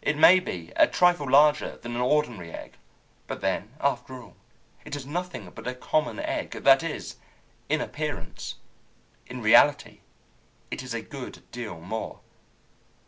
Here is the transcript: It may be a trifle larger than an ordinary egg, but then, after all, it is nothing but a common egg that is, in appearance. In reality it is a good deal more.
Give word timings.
It 0.00 0.16
may 0.18 0.40
be 0.40 0.72
a 0.74 0.88
trifle 0.88 1.30
larger 1.30 1.76
than 1.76 1.94
an 1.94 2.00
ordinary 2.00 2.50
egg, 2.52 2.78
but 3.28 3.40
then, 3.42 3.72
after 3.80 4.20
all, 4.20 4.34
it 4.84 4.96
is 4.96 5.06
nothing 5.06 5.48
but 5.50 5.68
a 5.68 5.74
common 5.76 6.18
egg 6.18 6.50
that 6.64 6.82
is, 6.82 7.14
in 7.68 7.80
appearance. 7.80 8.56
In 9.28 9.40
reality 9.40 10.00
it 10.72 10.82
is 10.82 10.94
a 10.94 11.00
good 11.00 11.48
deal 11.52 11.78
more. 11.78 12.18